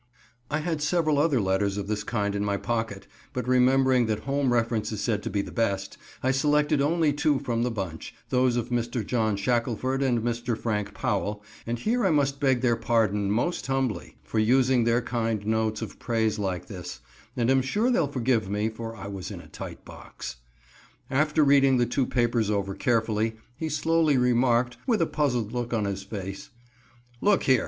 I 0.49 0.61
had 0.61 0.81
several 0.81 1.19
other 1.19 1.39
letters 1.39 1.77
of 1.77 1.85
this 1.85 2.03
kind 2.03 2.33
in 2.33 2.43
my 2.43 2.57
pocket, 2.57 3.05
but 3.33 3.47
remembering 3.47 4.07
that 4.07 4.21
home 4.21 4.51
reference 4.51 4.91
is 4.91 4.99
said 4.99 5.21
to 5.21 5.29
be 5.29 5.43
the 5.43 5.51
best, 5.51 5.95
I 6.23 6.31
selected 6.31 6.81
only 6.81 7.13
two 7.13 7.37
from 7.37 7.61
the 7.61 7.69
bunch 7.69 8.15
those 8.29 8.55
of 8.55 8.69
Mr. 8.69 9.05
John 9.05 9.35
Shackelford 9.35 10.01
and 10.01 10.21
Mr. 10.23 10.57
Frank 10.57 10.95
Powell, 10.95 11.43
and 11.67 11.77
here 11.77 12.03
I 12.03 12.09
must 12.09 12.39
beg 12.39 12.61
their 12.61 12.75
pardon, 12.75 13.29
most 13.29 13.67
humbly, 13.67 14.17
for 14.23 14.39
using 14.39 14.85
their 14.85 15.03
kind 15.03 15.45
notes 15.45 15.83
of 15.83 15.99
praise 15.99 16.39
like 16.39 16.65
this, 16.65 17.01
and 17.37 17.51
am 17.51 17.61
sure 17.61 17.91
they'll 17.91 18.07
forgive 18.07 18.49
me, 18.49 18.69
for 18.69 18.95
I 18.95 19.05
was 19.05 19.29
in 19.29 19.39
a 19.39 19.45
tight 19.49 19.85
box. 19.85 20.37
After 21.11 21.43
reading 21.43 21.77
the 21.77 21.85
two 21.85 22.07
papers 22.07 22.49
over 22.49 22.73
carefully, 22.73 23.35
he 23.55 23.69
slowly 23.69 24.17
remarked, 24.17 24.77
with 24.87 24.99
a 24.99 25.05
puzzled 25.05 25.51
look 25.51 25.75
on 25.75 25.85
his 25.85 26.01
face: 26.01 26.49
"Look 27.21 27.43
here! 27.43 27.59